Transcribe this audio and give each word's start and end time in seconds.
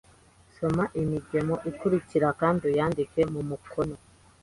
Soma 0.55 0.85
imigemo 1.01 1.55
ikurikira 1.71 2.27
kandi 2.39 2.61
uyandike 2.69 3.21
mu 3.33 3.41
mukono 3.49 3.95